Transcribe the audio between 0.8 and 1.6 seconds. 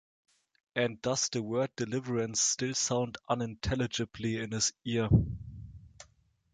does the